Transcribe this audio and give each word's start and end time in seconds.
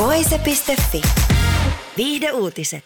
Voise.fi. 0.00 1.02
Viihde 1.96 2.32
uutiset. 2.32 2.84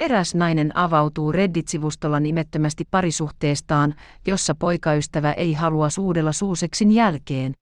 Eräs 0.00 0.34
nainen 0.34 0.76
avautuu 0.76 1.32
Reddit-sivustolla 1.32 2.20
nimettömästi 2.20 2.84
parisuhteestaan, 2.90 3.94
jossa 4.26 4.54
poikaystävä 4.54 5.32
ei 5.32 5.52
halua 5.52 5.90
suudella 5.90 6.32
suuseksin 6.32 6.92
jälkeen. 6.92 7.54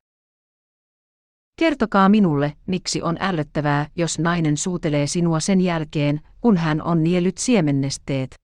Kertokaa 1.60 2.08
minulle, 2.08 2.52
miksi 2.66 3.02
on 3.02 3.16
ällöttävää, 3.20 3.86
jos 3.96 4.18
nainen 4.18 4.56
suutelee 4.56 5.06
sinua 5.06 5.40
sen 5.40 5.60
jälkeen, 5.60 6.20
kun 6.40 6.56
hän 6.56 6.82
on 6.82 7.02
niellyt 7.02 7.38
siemennesteet. 7.38 8.34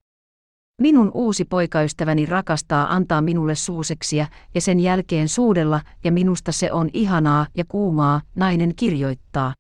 Minun 0.80 1.10
uusi 1.14 1.44
poikaystäväni 1.44 2.26
rakastaa 2.26 2.94
antaa 2.94 3.20
minulle 3.20 3.54
suuseksia 3.54 4.26
ja 4.54 4.60
sen 4.60 4.80
jälkeen 4.80 5.28
suudella, 5.28 5.80
ja 6.04 6.12
minusta 6.12 6.52
se 6.52 6.72
on 6.72 6.90
ihanaa 6.92 7.46
ja 7.56 7.64
kuumaa, 7.68 8.20
nainen 8.36 8.74
kirjoittaa. 8.76 9.54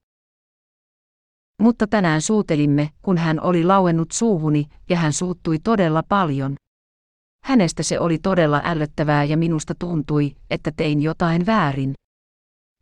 Mutta 1.62 1.86
tänään 1.86 2.22
suutelimme, 2.22 2.90
kun 3.02 3.18
hän 3.18 3.40
oli 3.40 3.64
lauennut 3.64 4.10
suuhuni, 4.12 4.66
ja 4.88 4.96
hän 4.96 5.12
suuttui 5.12 5.58
todella 5.58 6.02
paljon. 6.08 6.54
Hänestä 7.44 7.82
se 7.82 8.00
oli 8.00 8.18
todella 8.18 8.60
ällöttävää 8.64 9.24
ja 9.24 9.36
minusta 9.36 9.74
tuntui, 9.78 10.36
että 10.50 10.72
tein 10.76 11.02
jotain 11.02 11.46
väärin. 11.46 11.94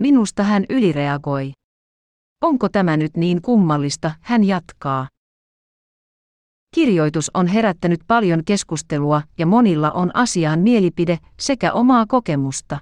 Minusta 0.03 0.43
hän 0.43 0.65
ylireagoi. 0.69 1.53
Onko 2.43 2.69
tämä 2.69 2.97
nyt 2.97 3.17
niin 3.17 3.43
kummallista, 3.43 4.11
hän 4.21 4.45
jatkaa. 4.45 5.09
Kirjoitus 6.75 7.31
on 7.35 7.47
herättänyt 7.47 8.01
paljon 8.07 8.45
keskustelua 8.45 9.23
ja 9.39 9.47
monilla 9.47 9.91
on 9.91 10.17
asiaan 10.17 10.61
mielipide 10.61 11.19
sekä 11.41 11.73
omaa 11.73 12.07
kokemusta. 12.07 12.79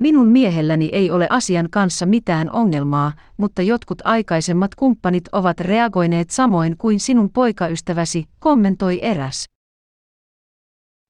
Minun 0.00 0.28
miehelläni 0.28 0.88
ei 0.92 1.10
ole 1.10 1.26
asian 1.30 1.70
kanssa 1.70 2.06
mitään 2.06 2.50
ongelmaa, 2.50 3.12
mutta 3.36 3.62
jotkut 3.62 3.98
aikaisemmat 4.04 4.74
kumppanit 4.74 5.24
ovat 5.32 5.60
reagoineet 5.60 6.30
samoin 6.30 6.76
kuin 6.76 7.00
sinun 7.00 7.30
poikaystäväsi, 7.30 8.24
kommentoi 8.38 8.98
eräs. 9.02 9.44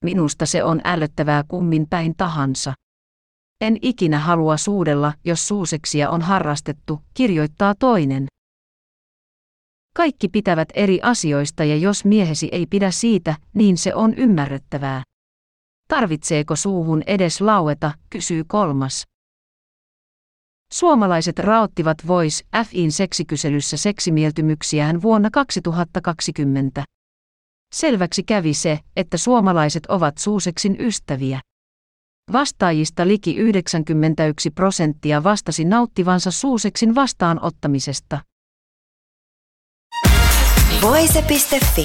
Minusta 0.04 0.46
se 0.46 0.64
on 0.64 0.80
ällöttävää 0.84 1.44
kummin 1.48 1.86
päin 1.90 2.14
tahansa. 2.16 2.74
En 3.60 3.76
ikinä 3.82 4.18
halua 4.18 4.56
suudella, 4.56 5.12
jos 5.24 5.48
suuseksia 5.48 6.10
on 6.10 6.22
harrastettu, 6.22 7.00
kirjoittaa 7.14 7.74
toinen. 7.78 8.26
Kaikki 9.96 10.28
pitävät 10.28 10.68
eri 10.74 10.98
asioista 11.02 11.64
ja 11.64 11.76
jos 11.76 12.04
miehesi 12.04 12.48
ei 12.52 12.66
pidä 12.66 12.90
siitä, 12.90 13.36
niin 13.54 13.78
se 13.78 13.94
on 13.94 14.14
ymmärrettävää. 14.14 15.02
Tarvitseeko 15.88 16.56
suuhun 16.56 17.02
edes 17.06 17.40
laueta, 17.40 17.92
kysyy 18.10 18.44
kolmas. 18.46 19.04
Suomalaiset 20.72 21.38
raottivat 21.38 22.06
Voice 22.06 22.44
FIn 22.66 22.92
seksikyselyssä 22.92 23.76
seksimieltymyksiään 23.76 25.02
vuonna 25.02 25.28
2020. 25.32 26.84
Selväksi 27.74 28.22
kävi 28.22 28.54
se, 28.54 28.80
että 28.96 29.16
suomalaiset 29.16 29.86
ovat 29.86 30.18
suuseksin 30.18 30.76
ystäviä. 30.80 31.40
Vastaajista 32.32 33.08
liki 33.08 33.36
91 33.36 34.50
prosenttia 34.50 35.24
vastasi 35.24 35.64
nauttivansa 35.64 36.30
suuseksin 36.30 36.94
vastaanottamisesta. 36.94 38.20
Voise.fi. 40.82 41.84